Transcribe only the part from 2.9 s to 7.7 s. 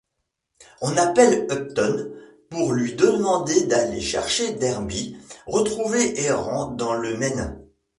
demander d’aller chercher Derby, retrouvé errant dans le Maine.